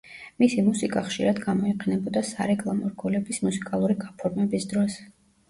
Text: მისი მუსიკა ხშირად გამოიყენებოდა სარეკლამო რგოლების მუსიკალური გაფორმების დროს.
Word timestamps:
მისი 0.43 0.61
მუსიკა 0.69 1.03
ხშირად 1.09 1.41
გამოიყენებოდა 1.43 2.23
სარეკლამო 2.31 2.91
რგოლების 2.95 3.43
მუსიკალური 3.45 4.01
გაფორმების 4.07 4.69
დროს. 4.75 4.99